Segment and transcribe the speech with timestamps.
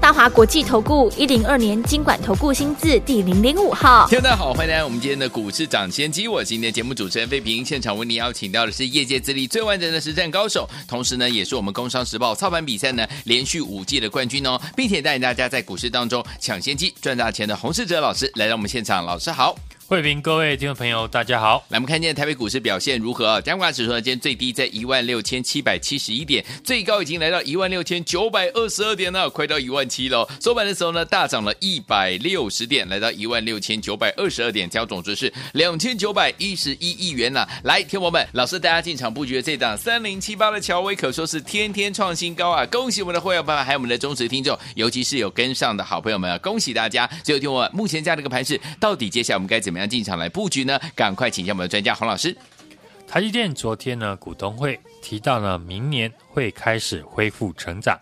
[0.00, 6.28] 大华国际投顾一零二年经管投顾新字第零零五号，听众大家好，欢迎来到我们今天的股市抢先机。
[6.28, 19.56] 我今天的节目主持人费平，现场为您邀请到的是业界资历最完整的实战高手，同时呢，也是我们工商时报操盘比赛呢连续五届的冠军哦，并且带领大家在股市当中抢先机赚大钱的洪世哲老师来到我们现场，老师好。
[19.88, 21.64] 慧平，各位听众朋友，大家好。
[21.70, 23.40] 来，我们看见台北股市表现如何啊？
[23.40, 30.28] 加权指数呢，今天最低在一万六千七百七十一点，最高已经来到一万六千九百二十二点了，快到一万七了。
[30.42, 37.48] 收盘的时候呢，大涨了一百六十点，来到一万六千九百二十二点，交总值是两千九百一十一亿元了。
[37.64, 42.66] 来，听我们，老师大家进场布局的这档三零七八的乔威，可说是天天创新高啊！
[42.66, 47.08] 恭喜我们的会员朋友，还有我们的忠实听众，尤其是有跟上的好朋友们啊，恭喜大家！
[47.24, 50.64] 最后听我，目前这样的一个盘势，到底接下来我们该怎么样进场来布局？
[50.64, 52.36] 呢，赶快请教我们的专家洪老师。
[53.06, 57.98] 台积电昨天呢，股东会提到呢，明年会开始恢复成长，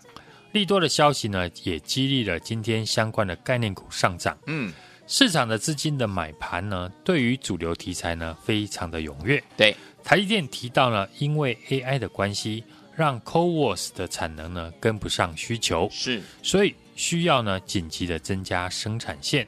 [0.51, 4.37] 利多的消息呢，也激励了今天相关的概念股上涨。
[4.47, 4.73] 嗯，
[5.07, 9.41] 市场的资金的买盘呢，对于主流题材呢，非常的踊跃。
[9.55, 19.47] 对，台积电提到呢，因为 AI 的关系，让 CoWoS 的产能呢跟不上需求，是，所以需要呢紧急的增加生产线。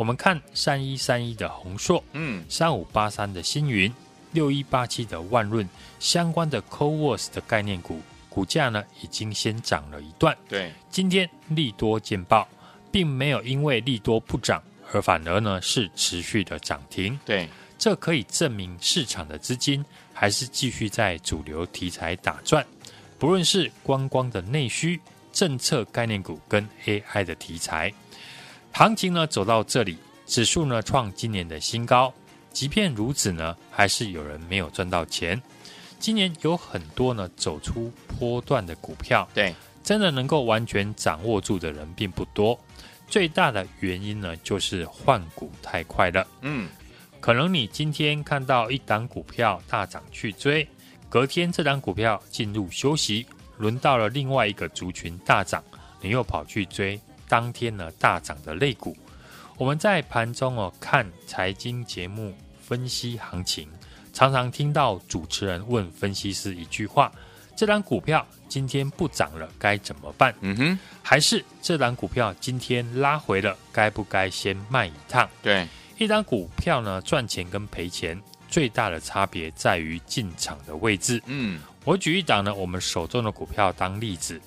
[0.00, 3.92] 我们看三一三一的宏硕，嗯，三五八三的星云，
[4.32, 10.34] 六一八七的万润相关的 CoWoS 的概念股，股价呢已经先涨了一段。
[10.48, 12.48] 对，今天利多见报，
[12.90, 17.20] 并没有因为利多不涨，而反而呢是持续的涨停。
[17.26, 17.46] 对，
[17.78, 19.84] 这可以证明市场的资金
[20.14, 22.66] 还是继续在主流题材打转，
[23.18, 24.98] 不论是观光的内需、
[25.30, 27.92] 政策概念股跟 AI 的题材。
[28.72, 32.12] 行情呢走到这里，指数呢创今年的新高。
[32.50, 35.40] 即便如此呢，还是有人没有赚到钱。
[35.98, 39.54] 今年有很多呢走出波段的股票，对，
[39.84, 42.58] 真的能够完全掌握住的人并不多。
[43.06, 46.26] 最大的原因呢，就是换股太快了。
[46.40, 46.68] 嗯，
[47.20, 50.66] 可能你今天看到一档股票大涨去追，
[51.08, 53.26] 隔天这档股票进入休息，
[53.58, 55.62] 轮到了另外一个族群大涨，
[56.00, 56.98] 你又跑去追。
[57.30, 58.96] 当天呢大涨的类股，
[59.56, 63.68] 我们在盘中哦看财经节目分析行情，
[64.12, 67.12] 常常听到主持人问分析师一句话：
[67.54, 70.34] 这档股票今天不涨了，该怎么办？
[70.40, 75.28] 嗯哼，还是这档股票今天拉回了，该不该先卖一趟？
[75.40, 75.68] 对，
[75.98, 81.22] 一档股票呢赚钱跟赔钱最大的差别在于进场的位置。
[81.26, 84.40] 嗯，我举一档呢我们手中的股票当例子。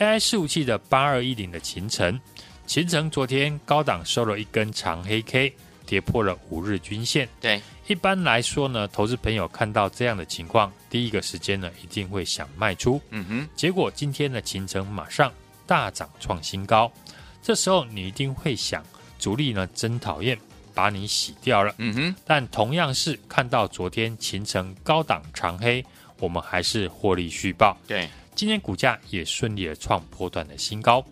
[0.00, 2.18] AI 伺服器的八二一零的秦城，
[2.66, 7.28] 秦城昨天高档收了一根长黑 K，跌破了五日均线。
[7.38, 12.98] 对，一般来说呢，投资朋友看到这样的情况，第一个时间呢，一定会想卖出。
[13.10, 15.30] 嗯哼，结果今天的勤诚马上
[15.66, 16.90] 大涨创新高，
[17.42, 18.82] 这时候你一定会想，
[19.18, 20.38] 主力呢真讨厌，
[20.72, 21.74] 把你洗掉了。
[21.76, 25.84] 嗯哼，但同样是看到昨天秦城高档长黑，
[26.18, 27.76] 我们还是获利续报。
[27.86, 28.08] 对。
[28.34, 31.04] 今天股价也顺利的创波段的新高，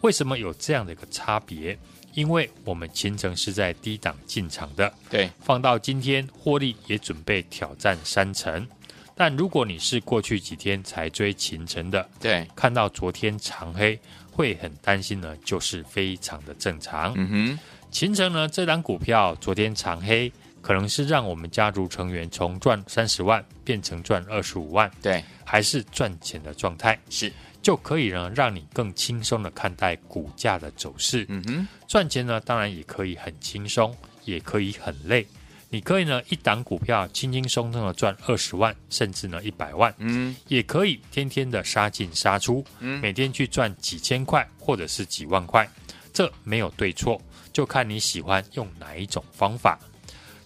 [0.00, 1.78] 为什么有这样的一个差别？
[2.14, 8.66] 因为我们勤诚是在低档进场的，对，放到今天获利也准备挑战三成。
[9.14, 13.98] 但如果你是过去几天才追秦城的，对，看到昨天长黑
[14.30, 17.14] 会很担心呢，就是非常的正常。
[17.16, 17.58] 嗯哼，
[17.90, 20.32] 秦城呢这档股票昨天长黑。
[20.62, 27.30] 可能是让我们家族成员从赚三十万变成赚二十五万，对，还是赚钱的状态，是
[27.60, 31.26] 就可以呢，让你更轻松的看待股价的走势。
[31.28, 35.26] 嗯哼，赚钱呢，当然也可以很轻松，也可以很累。
[35.68, 39.92] 你可以呢，一档股票轻轻松松的赚二十万，甚至呢一百万。
[39.98, 45.68] 嗯，也可以天天的杀进杀出，嗯，每天去赚几千块或者是几万块，
[46.12, 47.20] 这没有对错，
[47.52, 49.78] 就看你喜欢用哪一种方法。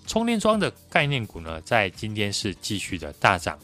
[0.06, 3.58] 充电桩的概念股呢，在今天是继续的大涨。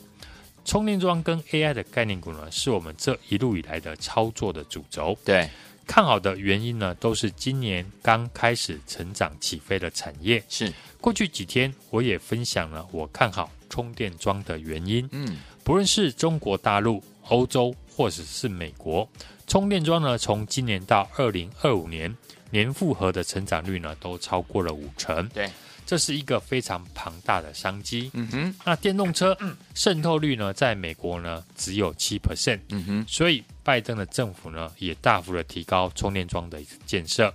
[0.64, 5.16] 充电桩跟 AI 的概念股呢，是我们这一路以来的操作的主轴。
[5.24, 5.48] 对，
[5.86, 10.42] 看好的原因呢，都是今年刚开始成长起飞的产业。
[10.48, 15.08] 是，过去几天我也分享了我看好充电桩的原因。
[15.12, 19.08] 嗯，不论是中国大陆、欧洲或者是美国，
[19.46, 22.16] 充电桩呢，从今年到二零二五年
[22.52, 25.28] 年复合的成长率呢，都超过了五成。
[25.30, 25.50] 对。
[25.84, 28.08] 这是一个非常庞大的商机。
[28.14, 29.36] 嗯哼，那电动车
[29.74, 32.60] 渗透率呢，在美国呢只有七 percent。
[32.70, 37.34] 嗯哼，所以拜登的政府呢也大幅的提高充电桩的建设，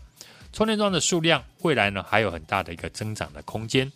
[0.54, 3.92] 充电桩的数量未来呢还有很大的一个增长的空间。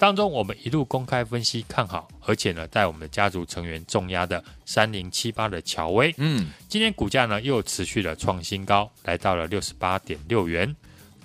[0.00, 10.74] 当中我们一路公开分析看好，而且呢带我们的家族成员重压的三零七八的乔威，嗯，今天股价呢又持续的创新高，来到了六十八点六元。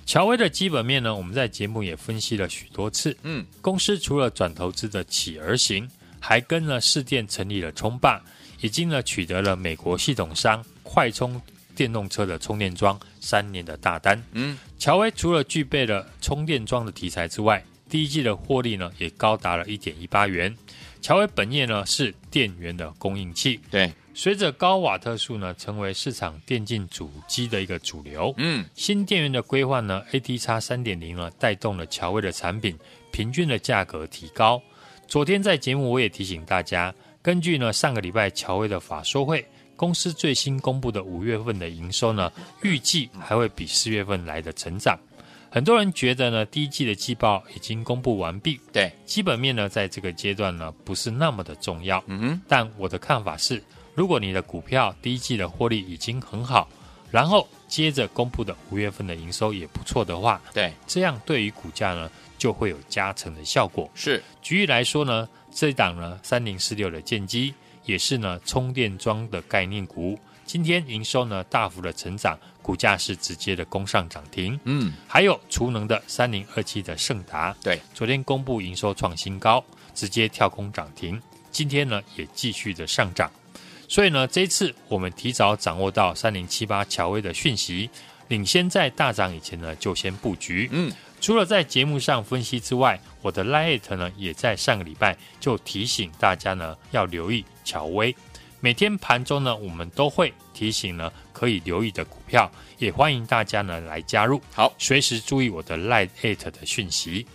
[0.06, 3.16] 乔威的基本面呢，我们在节目也分析了许多次。
[3.24, 5.90] 嗯，公司除了转投资的企而行，
[6.20, 8.22] 还跟了市电成立了充霸，
[8.60, 11.42] 已经呢取得了美国系统商快充
[11.78, 14.22] 电动车的充电桩三年的大单。
[14.34, 17.64] 嗯，乔威除了具备了充电桩的题材之外，
[17.96, 20.54] 第一季的获利呢也高达了一点一八元。
[21.00, 23.58] 乔威本业呢是电源的供应器。
[23.72, 23.90] 对。
[24.14, 32.78] 随着高瓦特数呢成为市场电竞主机的一个主流，嗯，新电源的规划呢，AT X 三点零呢带动了乔威的产品
[33.14, 34.62] 平均的价格提高。
[35.08, 39.46] 昨天在节目我也提醒大家，根据呢上个礼拜乔威的法说会，
[39.78, 42.30] 公司最新公布的五月份的营收呢，
[42.62, 45.00] 预计还会比四月份来的成长。
[45.56, 53.64] 很多人觉得呢第一季的季报已经公布完毕，对，基本面呢在这个阶段呢不是那么的重要，嗯哼，但我的看法是。
[53.94, 56.68] 如果你的股票第一季的获利已经很好，
[57.10, 63.90] 然后接着公布的五月份的营收也不错的话，对，这样对于股价呢就会有加成的效果。
[63.96, 67.54] 是，举例来说呢，这一档呢三零四六的建机
[67.86, 74.58] 也是呢充电桩的概念股，今天营收呢大幅的成长，股价是直接的攻上涨停。
[74.66, 79.64] 嗯，还有储能的三零二七的盛达，对，昨天公布营收创新高，
[79.94, 81.20] 直接跳空涨停，
[81.52, 83.30] 今天呢也继续的上涨。
[83.88, 87.90] 所以呢，这一次我们提早掌握到三零七八乔威的讯息，
[88.28, 90.70] 领先在大涨以前呢就先布局。
[90.72, 98.16] 嗯，除了在节目上分析之外，我的 Lite 呢也在上个礼拜就提醒大家呢要留意乔威。
[98.66, 104.42] 每天盘中呢我们都会提醒呢可以留意的股票，也欢迎大家呢来加入。
[104.52, 107.28] 好，随时注意我的 Light at 的讯息。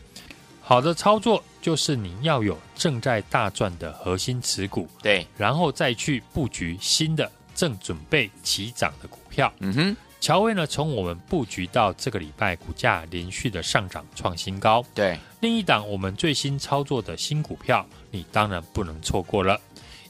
[0.61, 9.53] 好的操作就是你要有正在大赚的核心持股，对，然后再去布局新的正准备起涨的股票。
[9.61, 14.85] 嗯哼，乔威呢，从我们布局到这个礼拜，股价连续的上涨创新高。
[14.93, 19.61] 对，另一档我们最新操作的新股票，你当然不能错过了。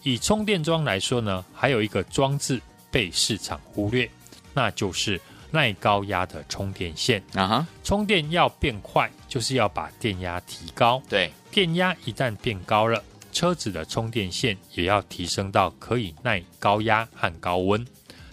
[0.03, 2.61] 以充电桩来说呢，还有一个装置
[2.91, 4.09] 被市场忽略，
[4.55, 5.21] 那就是。
[5.53, 11.03] 耐高压的充电线啊哈，充电要变快，就是要把电压提高。
[11.09, 13.03] 对，电压一旦变高了，
[13.33, 17.85] 车子的充电线也要提升到可以耐高压和高温。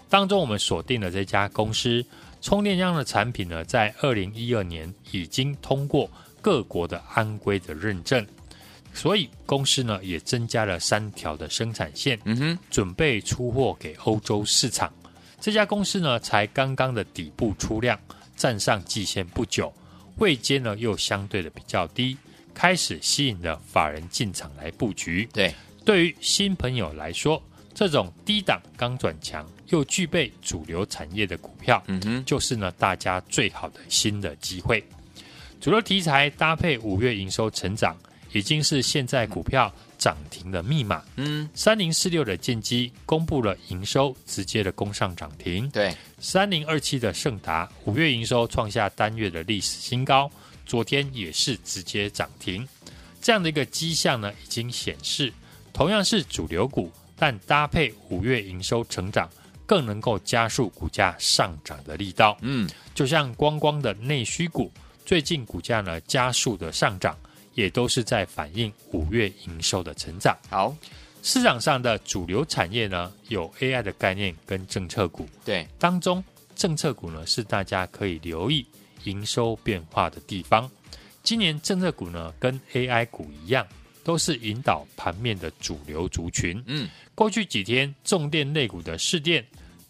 [0.08, 2.06] 当中我们锁定了这家公司
[2.40, 6.08] 充电桩的产品呢，在二零一二年已经通过
[6.40, 8.24] 各国的安规的认证，
[8.98, 14.92] 所以公司呢也增加了三条的生产线，嗯哼，准备出货给欧洲市场。
[15.40, 17.98] 这家公司呢，才刚刚的底部出量，
[18.36, 19.72] 站上季线不久，
[20.18, 22.18] 位阶呢又相对的比较低，
[22.56, 25.30] 开始吸引了法人进场来布局。
[25.32, 25.54] 对，
[25.86, 27.40] 对于新朋友来说，
[27.76, 34.84] 这种低档刚转强又具备主流产业的股票，嗯哼，就是呢大家最好的新的机会。
[35.62, 37.96] 主流题材搭配五月营收成长，
[38.32, 41.04] 已经是现在股票涨停的密码。
[41.16, 45.70] 嗯，三零四六的建机公布了营收，直接的攻上涨停。
[45.70, 50.30] 对，三零二七的盛达五月营收创下单月的历史新高，
[50.66, 52.68] 昨天也是直接涨停。
[53.22, 55.34] 这样的一个迹象呢，已经显示
[55.74, 59.30] 同样是主流股，但搭配五月营收成长，
[59.66, 62.38] 更能够加速股价上涨的力道。
[62.42, 64.72] 嗯，就像光光的内需股，
[65.06, 67.18] 最近股价呢加速的上涨。
[67.58, 70.38] 也都是在反映五月营收的成长。
[70.48, 70.76] 好，
[71.24, 75.28] 市场上的主流产业呢，有 AI 的概念跟政策股。
[75.44, 76.24] 对，当中
[76.56, 78.64] 政策股呢是大家可以留意
[79.06, 80.70] 营收变化的地方。
[81.24, 83.66] 今年政策股呢跟 AI 股一样，
[84.04, 86.64] 都是引导盘面的主流族群。
[86.68, 89.44] 嗯，过去几天重电类股的市电、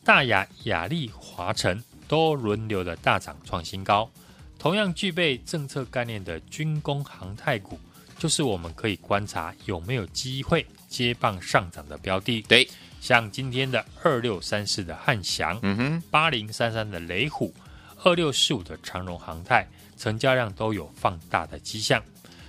[0.05, 4.09] 大雅、雅力、华城都轮流的大涨创新高。
[4.59, 7.79] 同样具备政策概念的军工航太股，
[8.17, 12.41] 就是我们可以观察有没有机会接棒上涨的标的。
[12.43, 12.67] 对，
[12.99, 17.53] 像今天的二六三四的汉翔，嗯哼，八零三三的雷虎，
[18.03, 19.65] 二六四五的长荣航太，
[19.97, 22.03] 成交量都有放大的迹象。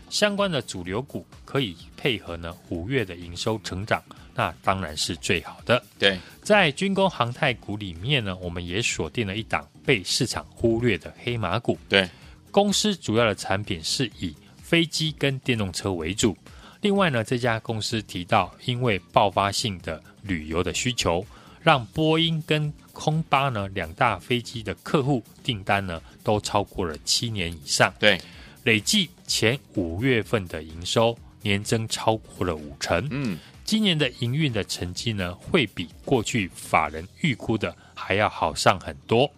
[0.08, 4.02] 相关的主流股可以配合呢五月的营收成长，
[4.34, 5.84] 那当然是最好的。
[5.98, 11.78] 对，在军工航太股里面呢，我们也锁定了一档被市场忽略的黑马股。
[11.88, 12.06] 对，
[12.50, 16.36] 公司主要的产品是以飞机跟电动车为主。
[16.82, 21.24] 另外呢，这家公司提到，因为爆发性的旅游的需求，
[21.62, 27.90] 让波音跟空巴呢两大飞机的客户订单呢都超过了七年以上。
[27.98, 28.20] 对，
[28.64, 33.08] 累计前五月份的营收年增超过了五成。
[33.10, 39.30] 嗯，今年的营运的成绩呢，会比过去法人预估的还要好上很多。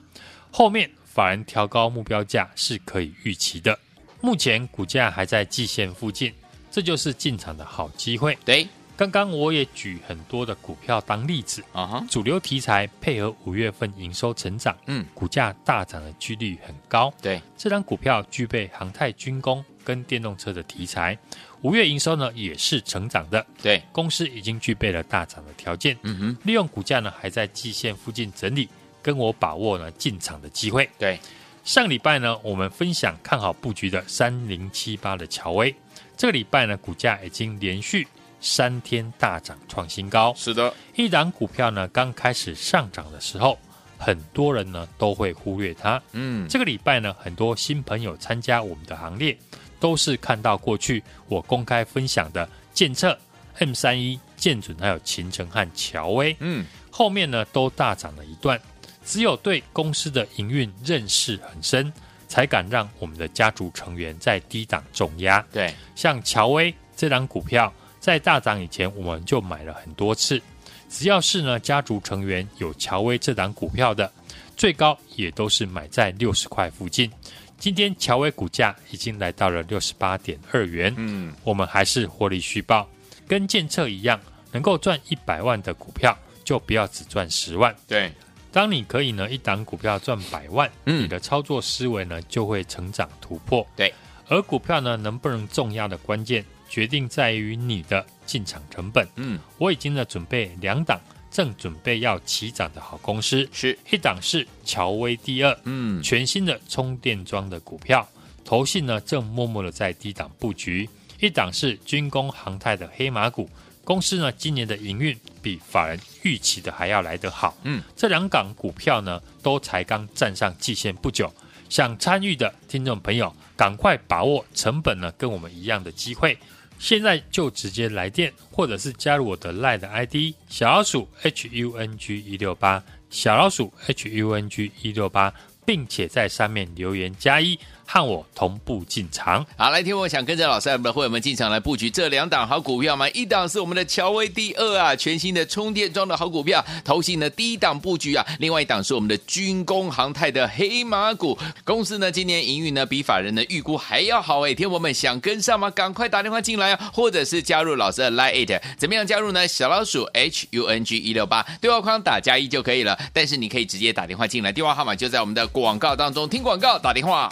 [0.51, 3.79] 后面法人调高目标价是可以预期的。
[4.21, 6.33] 目前股价还在季线附近。
[6.73, 8.39] 这就是进场的好机会。
[8.45, 8.65] 对，
[8.97, 17.13] 刚刚我也举很多的股票当例子啊哈，主流题材配合五月份营收成长，嗯，股价大涨的几率很高。
[17.21, 21.19] 对，这张股票具备航太军工跟电动车的题材，
[21.63, 23.45] 五月营收呢也是成长的。
[23.61, 25.99] 对，公司已经具备了大涨的条件。
[26.03, 28.69] 嗯哼，利用股价呢还在季线附近整理，
[29.03, 30.89] 跟我把握呢进场的机会。
[30.99, 31.19] 对，
[31.65, 35.75] 上礼拜呢我们分享看好布局的三零七八的乔威。
[36.17, 38.07] 这个礼拜呢，股价已经连续
[38.41, 40.35] 三天大涨创新高。
[40.37, 43.59] 是的，一档股票呢刚开始上涨的时候，
[43.97, 46.03] 很多人呢都会忽略它。
[46.13, 49.35] 嗯，这个礼拜呢，很多新朋友参加我们的行列，
[49.79, 53.19] 都是看到过去我公开分享的建测、
[53.59, 56.37] M 三一、建准还有秦城和乔威。
[56.41, 58.61] 嗯，后面呢都大涨了一段，
[59.05, 61.93] 只有对公司的营运认识很深。
[62.31, 65.45] 才敢让我们的家族成员在低档重压。
[65.51, 70.41] 对，像乔威这档股票，在大涨以前，我们就买了很多次。
[70.89, 74.09] 只要是呢家族成员有乔威这档股票的，
[74.57, 77.11] 最高也都是买在六十块附近。
[77.59, 82.89] 今天乔威股价已经来到了六十八点二元，嗯，我们还是获利续报，
[83.27, 84.21] 跟建策一样，
[84.53, 87.75] 能够赚一百万的股票，就不要只赚十万。
[87.89, 88.13] 对。
[88.53, 93.67] 当你可以呢一档股票赚百万，嗯，你的操作思维呢就会成长突破。
[93.77, 93.93] 对，
[94.29, 99.07] 而股票呢能不能重压的关键，决定在于你的进场成本。
[99.17, 100.99] 嗯，我已经呢准备两档
[101.31, 108.09] 正准备要起涨的好公司，是一档是乔威第二，嗯，全新的充电桩的股票，
[108.45, 110.89] 投信呢正默默的在低档布局；
[111.21, 113.49] 一档是军工航太的黑马股。
[113.91, 117.59] 公司呢，今年的营运比法人预期的还要来得好。
[117.65, 121.29] 嗯，这两港股票呢，都才刚站上季线不久，
[121.69, 126.39] 想参与的听众朋友，赶快把握成本呢跟我们一样的机会，
[126.79, 132.81] 现在就直接来电，或者是加入我的 LINE 的 ID 小老鼠 HUNG 一六八
[133.11, 135.35] 小老鼠 HUNG 一六八，
[135.67, 137.59] 并且在上面留言加一。
[137.93, 143.09] 和我同步进场，好，来听我想跟着老师的会员们进场来布局这两档好股票吗？
[143.09, 148.25] 一档是我们的乔威第二啊，全新的充电桩的好股票，投信的第一档布局啊。
[148.39, 154.55] 另外一档是我们的军工航太的黑马股，公司呢今年营运呢比法人的预估还要好哎。
[154.55, 155.69] 听我们想跟上吗？
[155.69, 159.49] 赶快打电话进来啊，或者是加入老师的 Line，怎么样加入呢？
[159.49, 162.97] 小老鼠 H U N G 一六八对话框打加一就可以了。
[163.13, 167.29] 但是你可以直接打电话进来，电话号码就在我们的广告当中，听广告打电话。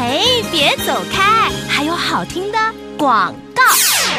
[0.00, 2.58] 嘿，别走开，还有好听的
[2.96, 3.34] 广。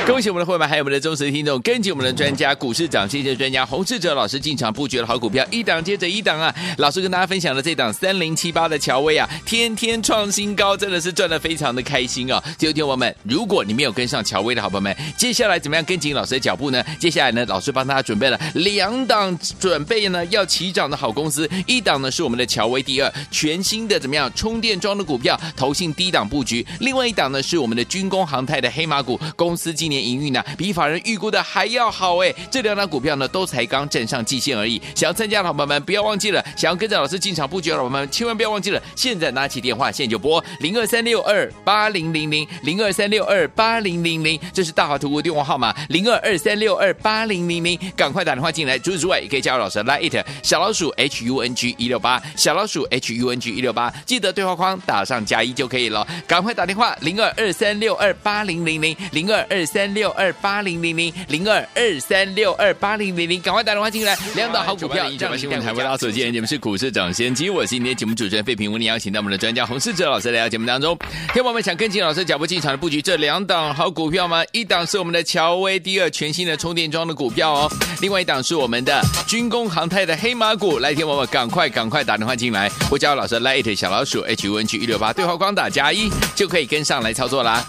[0.05, 6.53] 恭喜我们的会员，还有我们的忠实听众，跟紧我们的专家股市涨谢谢专家洪志哲老师进场布局的好股票，一档接着一档啊！
[6.77, 12.41] 老师跟大家分享的这档三零七八的乔威啊，天天创新高，真的是赚得非常的开心哦！
[12.57, 16.83] 就听我们，如果你没有跟上乔威的好朋友们，接下来怎么样跟紧老师的脚步呢？
[16.99, 32.33] 接下来呢，老师帮大家准备了两档准备呢要起涨的好公司，一档呢是我们的乔威第二，全新的怎么样充电桩的股票，投信低档布局；另外一档呢是我们的军工航太的黑马股，公司今年营运呢，比法人预估的还要好哎！
[32.51, 34.81] 这两档股票呢，都才刚站上季线而已。
[34.95, 38.81] 想要参加的伙伴们，不要忘记了；想要跟着老师进场布局的伙伴们，千万不要忘记了。
[38.95, 48.77] 现在拿起电话，现在就拨零二三六二八零零零零二三六二八零零零，这是大华图的电话号码零二二三六二八零零零，赶快打电话进来。
[48.79, 56.05] 除此之外，也可以加入老师的 Line 小老鼠 H U N G 一六八小老鼠 H U N G 一六八，记得对话框打上加一就可以了。
[56.27, 65.09] 赶快打电话零二二三六二八零零零零二二三六二八零零零零二二三六二八零零零，赶快打电话进来，两档好股票。
[65.11, 70.97] 九八新闻台为大家所见，节目是股市涨先机，我是今天节目主持人费平，为您邀请到我们的专家洪世哲老师来到节目当中。
[71.33, 74.43] 听友们想跟进老师脚步进场的布局这两档好股票吗？
[74.51, 77.71] 一档是我们的乔威第二全新的充电桩的股票哦，
[78.01, 80.79] 另外一档是我们的军工航太的黑马股。
[80.79, 87.65] 来，听友们赶快赶快打电话进来，我叫老师 light 小老鼠 H U N G 一六八对话框打加一就可以跟上来操作啦。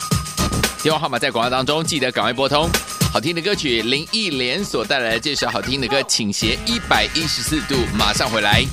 [0.83, 2.67] 电话号码在广告当中，记得赶快拨通。
[3.13, 8.65] 好听的歌曲，林忆莲所带来的这首好听的歌，请斜一百一十四度，马上回来。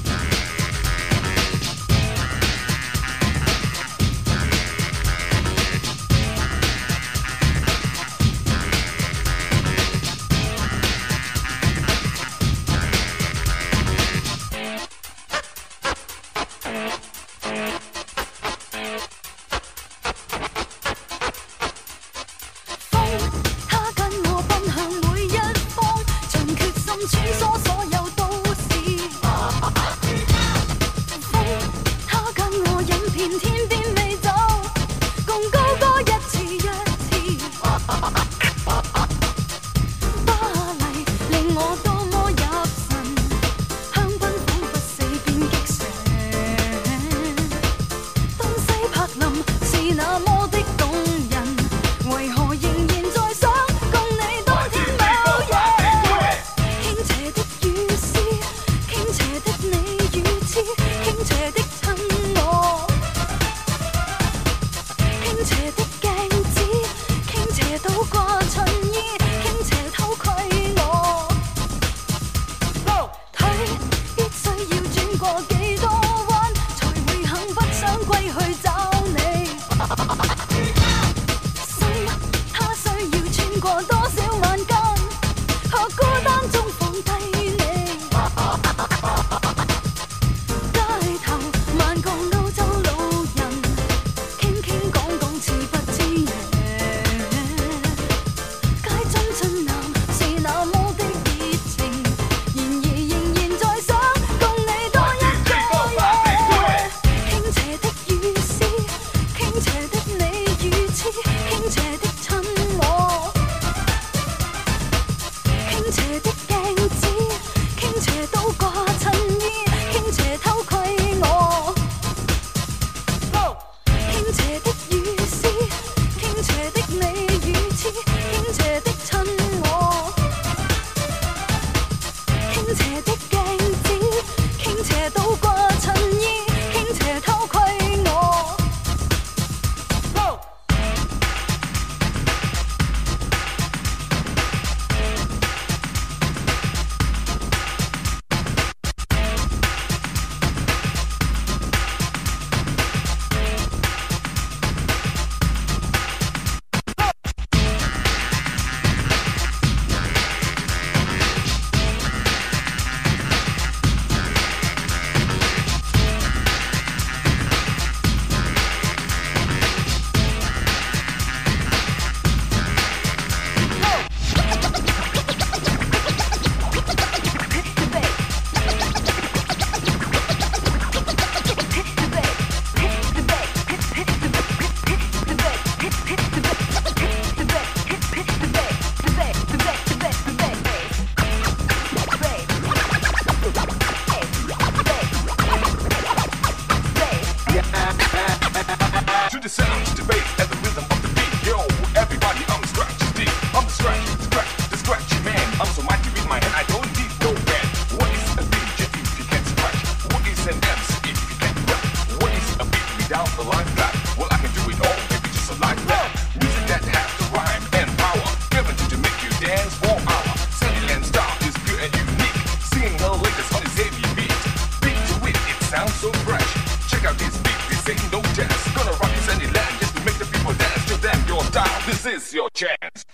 [232.08, 233.06] is your chance.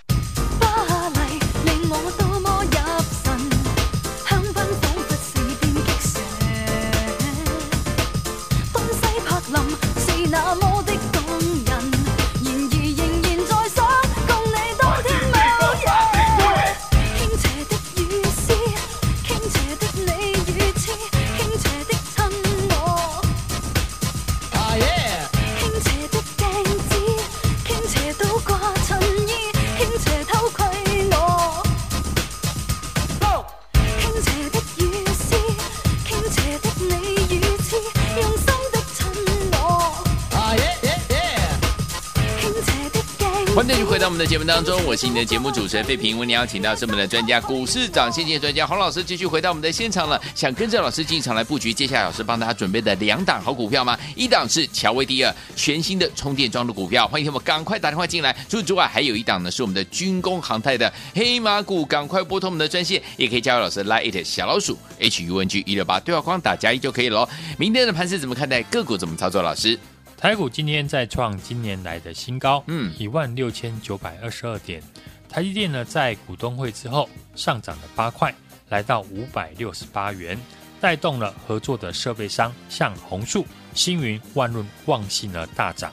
[44.24, 46.18] 的节目当中，我是你的节目主持人费平。
[46.18, 50.18] 为你邀请到是我们的专家，股市涨先机专家洪老师，继续回到我们的现场了。
[50.34, 54.00] 想跟着老师进场来布局，接下来老师帮大家准备的两档好股票吗？
[54.16, 58.34] 一档是乔威迪尔全新的充电桩的股票，欢迎我们赶快打电话进来。
[58.48, 67.30] 除此之外，还有一档呢是我们的军工航太的黑马股，赶快拨通我们的专线，也可以加入老师 Line 小老鼠 H U N G 一六八对话框打加一就可以了哦。
[67.58, 68.64] 明天的盘势怎么看待？
[68.64, 69.42] 个股怎么操作？
[69.42, 69.78] 老师？
[70.24, 74.82] 台股今天再创今年来的新高，嗯，一万六千九百二十二点。
[75.28, 78.34] 台积电呢，在股东会之后上涨了八块，
[78.70, 80.40] 来到五百六十八元，
[80.80, 85.92] 带动了合作的设备商像红树、星云、万润、旺信呢大涨。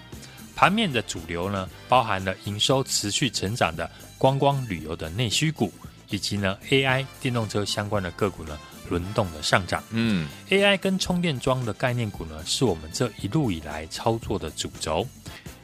[0.54, 5.72] 盘面的主流呢，包含了营收持续成长的观光旅游的内需股，
[6.08, 8.56] 以及呢 AI 电动车相关的个股呢。
[8.90, 15.06] 轮动的上涨，嗯，AI 跟充电桩的概念股呢，是我们这一路以来操作的主轴。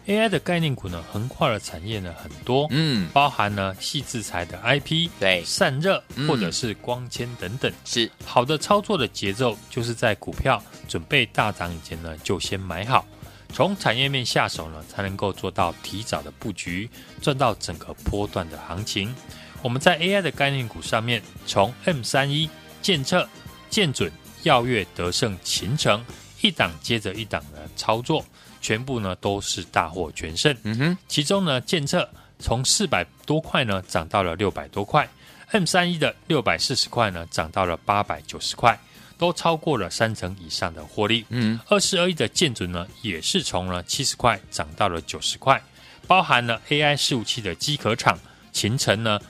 [0.06, 8.08] AI 的概念股呢，横跨的产业呢很多，嗯，包含呢细制材的 IP，对，散热或者是光纤等等，是。
[8.24, 13.04] 好的操作的节奏，就是在股票准备大涨以前呢，就先买好，
[13.52, 16.88] 从产业面下手呢，才能够做到提早的布局，
[17.20, 19.12] 赚到整个波段的行情。
[19.60, 22.48] 我们在 AI 的概念股上面，从 M 三一。
[22.86, 23.28] 建策、
[23.68, 24.08] 建准、
[24.44, 26.04] 耀月、德胜、秦城，
[26.40, 28.24] 一档接着一档的操作，
[28.60, 30.56] 全部呢都是大获全胜。
[30.62, 35.08] 嗯哼，其中呢建策从四百多块呢涨到了六百多块
[35.50, 38.78] ，M 三一的六百四十块呢涨到了八百九十块，
[39.18, 41.26] 都超过了三成以上的获利。
[41.30, 45.60] 嗯，二四二一的建准呢也是从了七十块涨到了九十块，
[46.06, 48.16] 包含了 AI 伺服器的机壳厂
[48.52, 49.20] 秦城呢。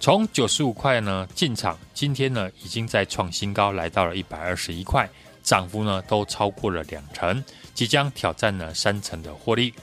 [0.00, 5.08] 从九十五块呢进场，今天呢已经在创新高，来到了一百二十一块，
[5.42, 7.42] 涨幅呢都超过了两成，
[7.74, 9.74] 即将挑战了三成的获利。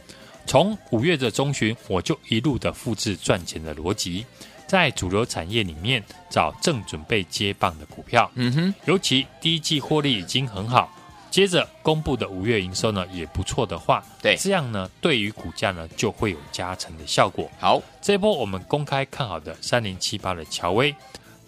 [0.46, 4.26] 从五月的中旬，我就一路的复制赚钱的逻辑，
[4.66, 8.32] 在主流产业里面找正准备接棒的股票。
[8.36, 10.90] 嗯哼，尤其第一季获利已经很好。
[11.36, 17.52] 接着公布的五月营收呢也不错的话，对，这样呢对于股价呢就会有加成的效果。
[17.60, 20.96] 好，这波我们公开看好的三零七八的乔威，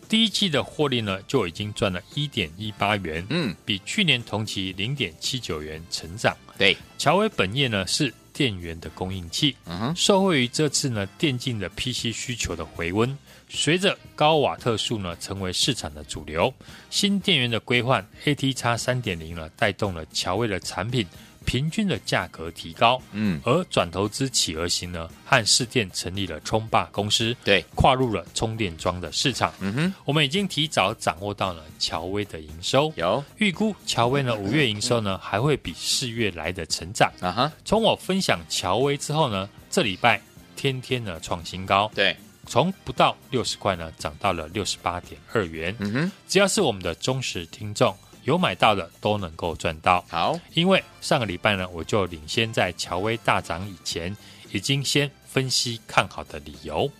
[0.09, 6.35] 第一季的获利呢就已经赚了一点一八元，嗯，比去年同期零点七九元成长。
[6.57, 13.17] 对，乔威本业呢是电源的供应器，嗯哼，受惠于这次呢电竞的 PC 需求的回温，
[13.49, 16.53] 随着高瓦特数呢成为市场的主流，
[16.91, 21.07] 新电源的规范 ATX 三点零呢带动了乔威的产品。
[21.47, 29.53] 平均的价格提高，嗯，而转投资企鹅型呢，和市电成立了充霸公司，对，跨入了充电桩的市场。
[29.61, 37.09] 嗯哼，我们已经提早掌握到了乔威的营收，有预估乔威呢五月营收呢还会比四月来的成长。
[37.21, 40.21] 啊哈，从我分享乔威之后呢，这礼拜
[40.57, 42.13] 天天呢创新高，对，
[42.45, 45.73] 从不到六十块呢涨到了六十八点二元。
[45.79, 47.95] 嗯哼，只要是我们的忠实听众。
[48.27, 50.03] 有买到的都能够赚到。
[50.09, 54.15] 好，因为上个礼拜呢，我就领先在乔威大涨以前，
[54.51, 56.91] 已经先分析看好的理由。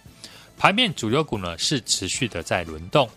[0.57, 3.09] 盘面主流股呢是持续的在轮动。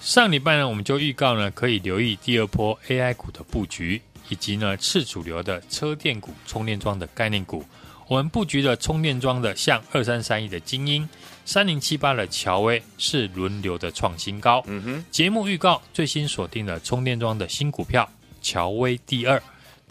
[0.00, 7.64] 上礼拜呢，我们就预告呢，可以留意第二波 AI 股的布局，以及呢次主流的车电股、充电桩的概念股。
[8.12, 11.08] 我们布局的充电桩的，像二三三一的精英。
[11.46, 14.62] 三零七八的乔威是轮流的创新高。
[14.66, 18.06] 嗯哼，节目预告最新锁定了充电桩的新股票
[18.42, 19.42] 乔威第二，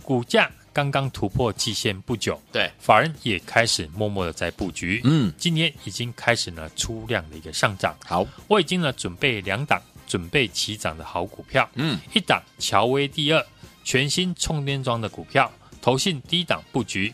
[0.04, 2.40] 股价刚刚突破季线不久。
[2.52, 5.02] 对，法人也开始默默的在布局。
[5.04, 7.98] 嗯，今天已经开始了出量的一个上涨。
[8.06, 11.68] 好，我已经呢准备两档准备起涨的好股票。
[11.74, 13.44] 嗯，一档乔威第二，
[13.84, 17.12] 全新充电桩的股票，投信低档布局；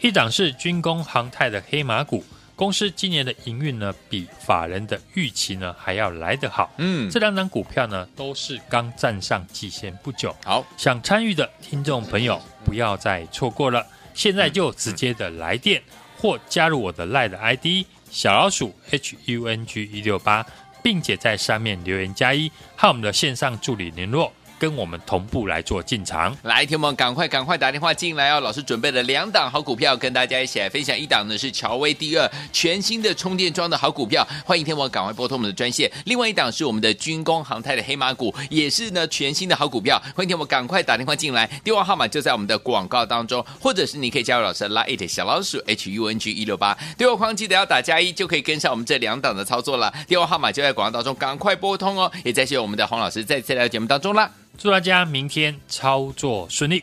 [0.00, 2.24] 一档是军工航太的黑马股。
[2.54, 6.68] 公司今年的营运呢，比法人的预期呢还要来得好。
[6.78, 10.34] 嗯，这两档股票呢都是刚站上季线不久。
[10.44, 15.80] 好，想参与的听众朋友不要再错过了，现在就直接的来电
[16.16, 20.44] 或加入我的 LINE 的 ID 小老鼠 H U N G 一六八，
[20.82, 24.32] 并且在上面留言加一，和我们的线上助理联络。
[24.58, 28.40] 跟我们同步来做进场，来，听我们赶快赶快打电话进来哦！
[28.40, 30.98] 老师准备了两档好股票，跟大家一起来分享。
[30.98, 35.90] 一档呢是乔威第二全新的充电桩的好股票，欢迎听我赶快拨通我们的专线。
[36.06, 49.92] 另外一档是我们的军工航太的黑马股，也是呢全新的好股票，欢迎听我赶快打电话进来，电话号码就在我们的广告当中，或者是你可以加入老师的 Line 小老鼠 H U N G 一六八，对话框记得要打加一，就可以跟上我们这两档的操作了。
[50.08, 52.10] 电话号码就在广告当中，赶快拨通哦！
[52.24, 54.28] 也再谢谢我们的洪老师再次来到节目当中啦。
[54.60, 56.82] 祝大家明天操作顺利！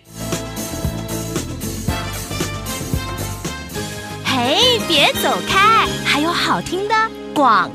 [4.24, 6.96] 嘿，别走开，还有好听的
[7.34, 7.70] 广。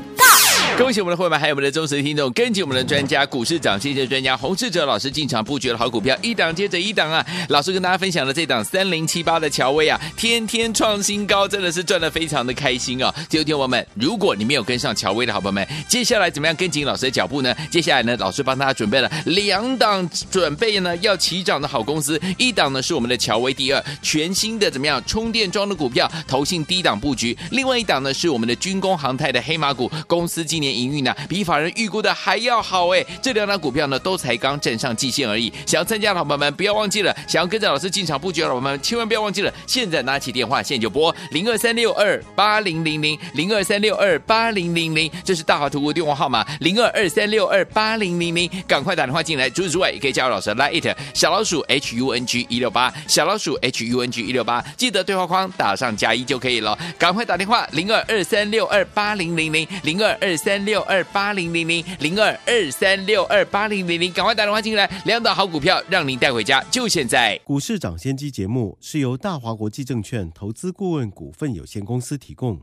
[0.77, 7.25] 恭喜我们的会员，还有我们的忠实听众，跟紧我们的专家，股市涨谢谢专家洪士哲老师进场布局的好股票，一档接着一档啊！
[7.49, 13.13] 老师跟大家分享的这档三零七八的乔威啊，天天创新高，真的是赚的非常的开心哦！
[13.29, 17.53] 听众朋友们，如果你没有跟上乔威的好朋友们，接下来怎么样跟紧老师的脚步呢？
[17.69, 33.05] 接下来呢，老师帮大家准备了两档准备呢要起涨的好公司，一档呢是我们的乔威第二全新的怎么样充电桩的股票，投信低档布局；另外一档呢是我们的军工航太的黑马股公司今年营运呢，比法人预估的还要好哎！
[33.21, 35.51] 这两档股票呢，都才刚站上季线而已。
[35.65, 39.53] 想要参加的伙伴们，不要忘记了；想要跟着老师进场布局的伙伴们，千万不要忘记了。
[39.67, 49.49] 现在拿起电话，现在就拨零二三六二八零零零零二三六二八零零零，这是大华图的电话号码零二二三六二八零零零，赶快打电话进来。
[49.49, 56.77] 除此之外，也可以加入老师的 Line 小老鼠 H U N G 一六八小老鼠 H U N G 一六八，记得对话框打上加一就可以了。
[56.97, 67.39] 赶快打电话零二二三六二八零零零零二二三三六二八零零零零二二三六二八零零零，赶快打电话进来，两档好股票让您带回家，就现在。
[67.45, 72.59] 股市涨先机节目是由大华国际证券投资顾问股份有限公司提供，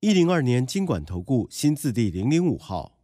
[0.00, 2.98] 一零二年金管投顾新字第零零五号。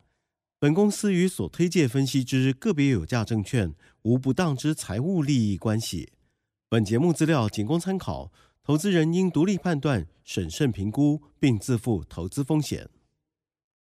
[0.59, 6.09] 本公司与所推介分析之个别有价证券无不当之财务利益关系。
[6.69, 8.33] 本节目资料仅供参考，
[8.65, 12.89] 投资人应独立判断、审慎评估，并自负投资风险。